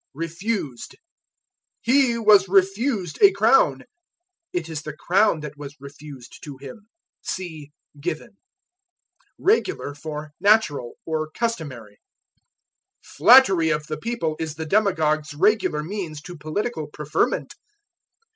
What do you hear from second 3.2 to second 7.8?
a crown." It is the crown that was refused to him. See